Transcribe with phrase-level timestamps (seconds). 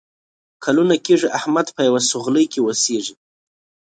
[0.63, 3.15] کلونه کېږي احمد په یوه سوغلۍ کې اوسېږي.